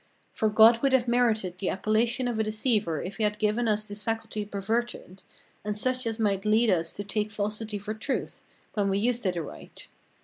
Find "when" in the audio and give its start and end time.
8.73-8.89